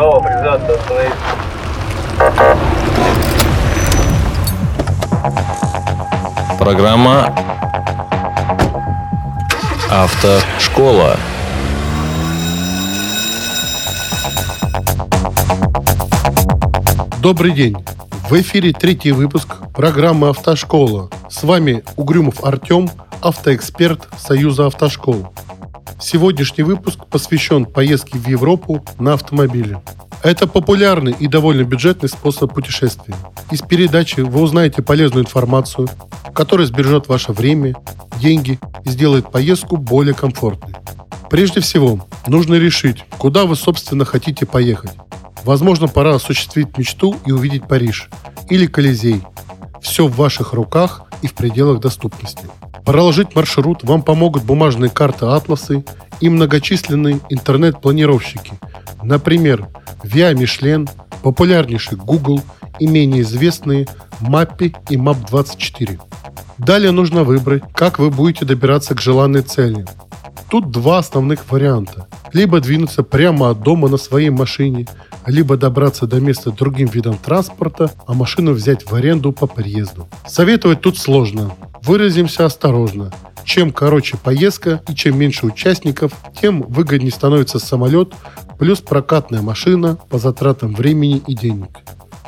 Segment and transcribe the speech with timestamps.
[0.00, 1.14] право авторизации остановиться.
[6.58, 7.34] Программа
[9.90, 11.16] Автошкола.
[17.20, 17.76] Добрый день!
[18.30, 21.10] В эфире третий выпуск программы «Автошкола».
[21.28, 22.88] С вами Угрюмов Артем,
[23.20, 25.30] автоэксперт Союза автошкол.
[26.00, 29.82] Сегодняшний выпуск посвящен поездке в Европу на автомобиле.
[30.22, 33.14] Это популярный и довольно бюджетный способ путешествия.
[33.50, 35.88] Из передачи вы узнаете полезную информацию,
[36.34, 37.74] которая сбережет ваше время,
[38.18, 40.74] деньги и сделает поездку более комфортной.
[41.28, 44.92] Прежде всего, нужно решить, куда вы, собственно, хотите поехать.
[45.44, 48.08] Возможно, пора осуществить мечту и увидеть Париж
[48.48, 49.22] или Колизей.
[49.80, 52.46] Все в ваших руках и в пределах доступности.
[52.84, 55.84] Проложить маршрут вам помогут бумажные карты «Атласы»
[56.20, 58.52] и многочисленные интернет-планировщики.
[59.02, 59.68] Например,
[60.02, 60.88] Via Michelin,
[61.22, 62.42] популярнейший Google
[62.78, 63.86] и менее известные
[64.20, 66.00] Mappy и Map24.
[66.58, 69.86] Далее нужно выбрать, как вы будете добираться к желанной цели.
[70.50, 72.08] Тут два основных варианта.
[72.32, 74.86] Либо двинуться прямо от дома на своей машине,
[75.26, 80.08] либо добраться до места другим видом транспорта, а машину взять в аренду по приезду.
[80.26, 81.54] Советовать тут сложно.
[81.82, 83.12] Выразимся осторожно.
[83.44, 88.12] Чем короче поездка и чем меньше участников, тем выгоднее становится самолет
[88.58, 91.78] плюс прокатная машина по затратам времени и денег.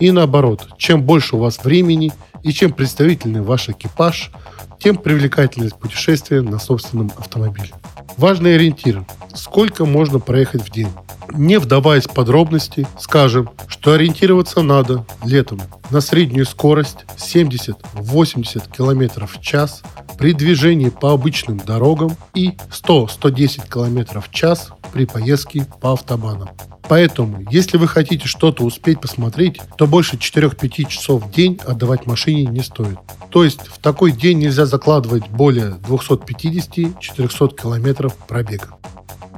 [0.01, 4.33] И наоборот, чем больше у вас времени и чем представительный ваш экипаж,
[4.81, 7.71] тем привлекательность путешествия на собственном автомобиле.
[8.17, 10.89] Важный ориентир– сколько можно проехать в день.
[11.31, 15.61] Не вдаваясь в подробности, скажем, что ориентироваться надо летом
[15.91, 19.83] на среднюю скорость 70-80 км в час
[20.23, 26.49] при движении по обычным дорогам и 100-110 км в час при поездке по автобанам.
[26.89, 32.45] Поэтому, если вы хотите что-то успеть посмотреть, то больше 4-5 часов в день отдавать машине
[32.45, 32.99] не стоит.
[33.31, 38.77] То есть в такой день нельзя закладывать более 250-400 километров пробега.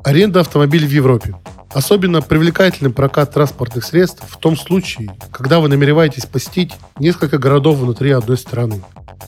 [0.05, 1.35] Аренда автомобилей в Европе.
[1.73, 8.11] Особенно привлекательный прокат транспортных средств в том случае, когда вы намереваетесь посетить несколько городов внутри
[8.11, 8.83] одной страны.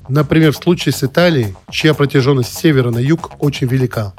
[0.09, 4.15] Например, в случае с Италией, чья протяженность с севера на юг очень велика.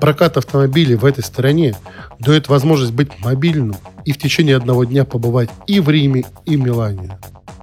[0.00, 1.74] Прокат автомобилей в этой стране
[2.18, 6.60] дает возможность быть мобильным и в течение одного дня побывать и в Риме, и в
[6.60, 7.18] Милане.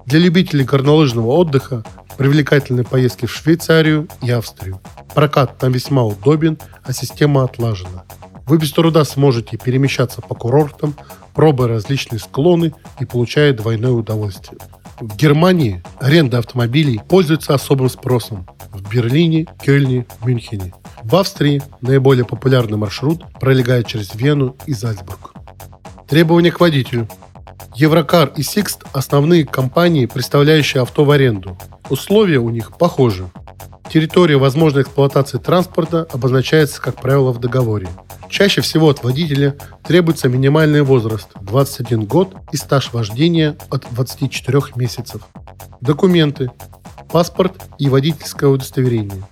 [0.06, 1.84] Для любителей горнолыжного отдыха
[2.18, 4.80] привлекательные поездки в Швейцарию и Австрию.
[5.14, 8.04] Прокат там весьма удобен, а система отлажена.
[8.46, 10.96] Вы без труда сможете перемещаться по курортам,
[11.34, 14.60] пробуя различные склоны и получая двойное удовольствие.
[15.00, 18.48] В Германии аренда автомобилей пользуется особым спросом.
[18.72, 20.74] В Берлине, Кёльне, Мюнхене.
[21.04, 25.34] В Австрии наиболее популярный маршрут пролегает через Вену и Зальцбург.
[26.08, 27.08] Требования к водителю.
[27.76, 31.58] Еврокар и Sixt– основные компании, представляющие авто в аренду.
[31.90, 33.30] Условия у них похожи.
[33.90, 37.88] Территория возможной эксплуатации транспорта обозначается, как правило, в договоре.
[38.30, 45.22] Чаще всего от водителя требуется минимальный возраст– 21 год и стаж вождения от 24 месяцев.
[45.82, 46.52] Документы–
[47.12, 49.24] паспорт и водительское удостоверение.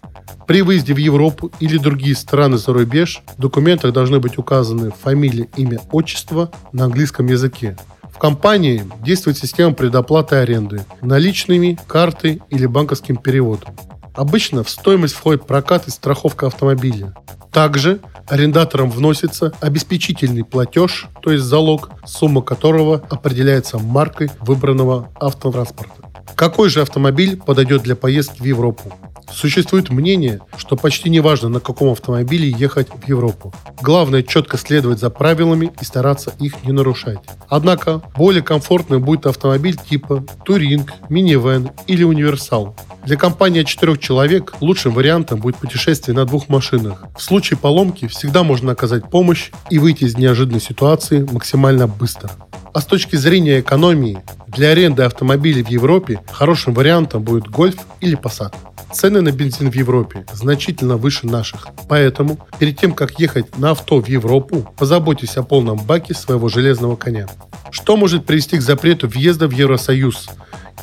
[0.46, 5.48] При выезде в Европу или другие страны за рубеж в документах должны быть указаны фамилия,
[5.56, 7.78] имя, отчество на английском языке.
[8.14, 13.74] В компании действует система предоплаты аренды наличными, картой или банковским переводом.
[14.14, 17.14] Обычно в стоимость входит прокат и страховка автомобиля.
[17.52, 26.12] Также арендаторам вносится обеспечительный платеж, то есть залог, сумма которого определяется маркой выбранного автотранспорта.
[26.36, 28.94] Какой же автомобиль подойдет для поездки в Европу?
[29.32, 33.54] Существует мнение, что почти не важно, на каком автомобиле ехать в Европу.
[33.82, 37.20] Главное четко следовать за правилами и стараться их не нарушать.
[37.48, 42.76] Однако, более комфортным будет автомобиль типа Туринг, минивэн или универсал.
[43.06, 47.06] Для компании от 4 человек лучшим вариантом будет путешествие на двух машинах.
[47.18, 52.32] В случае поломки всегда можно оказать помощь и выйти из неожиданной ситуации максимально быстро.
[52.74, 58.18] А с точки зрения экономии, для аренды автомобилей в Европе хорошим вариантом будет Гольф или
[58.18, 58.54] Passat.
[58.94, 61.68] Цены на бензин в Европе значительно выше наших.
[61.88, 66.96] Поэтому, перед тем, как ехать на авто в Европу, позаботьтесь о полном баке своего железного
[66.96, 67.28] коня.
[67.72, 70.30] Что может привести к запрету въезда в Евросоюз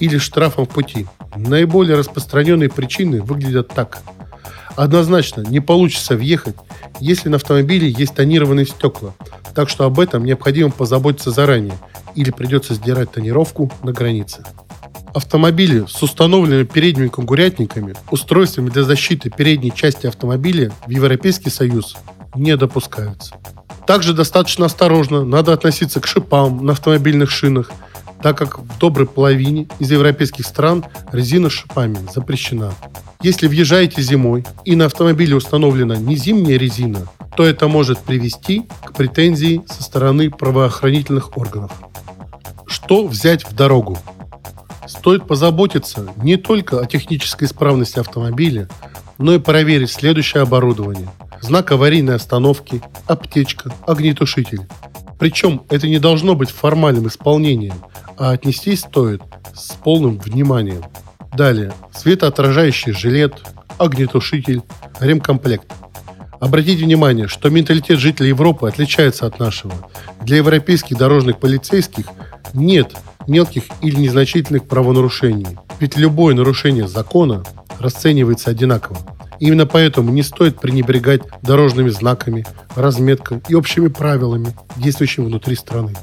[0.00, 1.06] или штрафам в пути?
[1.36, 4.02] Наиболее распространенные причины выглядят так.
[4.76, 6.54] Однозначно не получится въехать,
[7.00, 9.14] если на автомобиле есть тонированные стекла,
[9.54, 11.76] так что об этом необходимо позаботиться заранее
[12.14, 14.44] или придется сдирать тонировку на границе.
[15.14, 21.96] Автомобили с установленными передними конкурентниками, устройствами для защиты передней части автомобиля в Европейский Союз
[22.34, 23.34] не допускаются.
[23.86, 27.70] Также достаточно осторожно надо относиться к шипам на автомобильных шинах,
[28.22, 32.72] так как в доброй половине из европейских стран резина с шипами запрещена.
[33.22, 38.92] Если въезжаете зимой и на автомобиле установлена не зимняя резина, то это может привести к
[38.94, 41.72] претензии со стороны правоохранительных органов.
[42.66, 43.98] Что взять в дорогу?
[44.86, 48.68] Стоит позаботиться не только о технической исправности автомобиля,
[49.18, 51.08] но и проверить следующее оборудование–
[51.40, 54.66] знак аварийной остановки, аптечка, огнетушитель.
[55.18, 57.74] Причем это не должно быть формальным исполнением,
[58.16, 59.22] а отнестись стоит
[59.54, 60.84] с полным вниманием.
[61.36, 63.34] Далее, светоотражающий жилет,
[63.78, 64.62] огнетушитель,
[65.00, 65.72] ремкомплект.
[66.40, 69.74] Обратите внимание, что менталитет жителей Европы отличается от нашего.
[70.22, 72.06] Для европейских дорожных полицейских
[72.54, 72.94] нет
[73.26, 75.58] мелких или незначительных правонарушений.
[75.80, 77.42] Ведь любое нарушение закона
[77.78, 78.98] расценивается одинаково.
[79.40, 85.94] Именно поэтому не стоит пренебрегать дорожными знаками, разметкой и общими правилами, действующими внутри страны.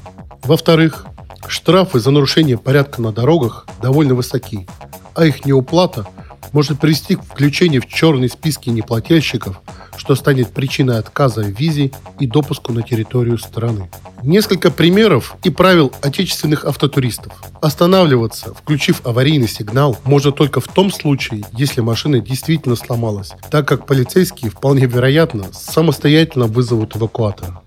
[0.42, 1.06] Во-вторых,
[1.46, 4.66] штрафы за нарушение порядка на дорогах довольно высоки,
[5.14, 6.06] а их неуплата
[6.52, 9.60] может привести к включению в черные списки неплательщиков–
[9.96, 13.90] что станет причиной отказа в визе и допуску на территорию страны.
[14.22, 17.32] Несколько примеров и правил отечественных автотуристов.
[17.60, 23.86] Останавливаться, включив аварийный сигнал, можно только в том случае, если машина действительно сломалась, так как
[23.86, 27.62] полицейские вполне вероятно самостоятельно вызовут эвакуатора.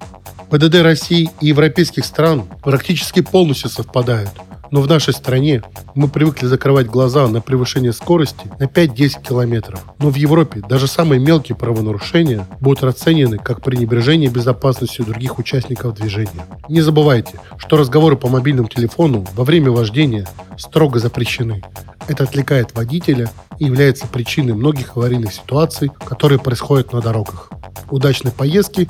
[0.50, 4.32] ПДД России и европейских стран практически полностью совпадают–
[4.72, 5.62] но в нашей стране
[5.96, 9.84] мы привыкли закрывать глаза на превышение скорости на 5-10 километров.
[10.00, 16.46] Но в Европе даже самые мелкие правонарушения будут расценены как пренебрежение безопасностью других участников движения.
[16.68, 20.28] Не забывайте, что разговоры по мобильному телефону во время вождения
[20.58, 21.64] строго запрещены.
[22.08, 23.30] Это отвлекает водителя
[23.60, 27.50] и является причиной многих аварийных ситуаций, которые происходят на дорогах.
[27.90, 28.90] Удачной поездки.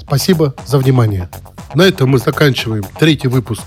[0.00, 1.28] Спасибо за внимание.
[1.74, 3.62] На этом мы заканчиваем третий выпуск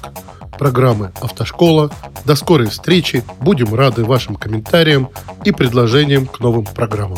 [0.60, 1.90] программы «Автошкола».
[2.26, 3.24] До скорой встречи.
[3.40, 5.10] Будем рады вашим комментариям
[5.46, 7.18] и предложениям к новым программам.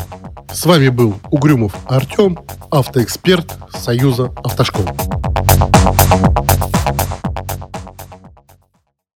[0.50, 2.38] С вами был Угрюмов Артем,
[2.70, 4.86] автоэксперт Союза Автошкол.